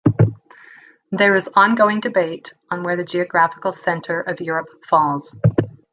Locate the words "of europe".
4.21-4.69